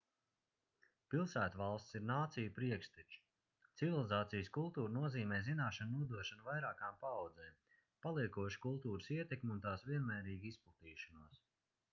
[1.13, 3.19] pilsētvalstis ir nāciju priekšteči
[3.81, 7.63] civilizācijas kultūra nozīmē zināšanu nodošanu vairākām paaudzēm
[8.09, 11.39] paliekošu kultūras ietekmi un tās vienmērīgu izplatīšanos